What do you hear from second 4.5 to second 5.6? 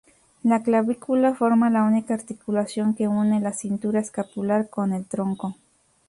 con el tronco.